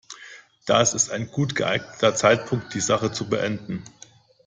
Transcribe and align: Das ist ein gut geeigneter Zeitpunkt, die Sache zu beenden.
Das 0.65 0.95
ist 0.95 1.11
ein 1.11 1.29
gut 1.29 1.53
geeigneter 1.53 2.15
Zeitpunkt, 2.15 2.73
die 2.73 2.79
Sache 2.79 3.11
zu 3.11 3.29
beenden. 3.29 3.83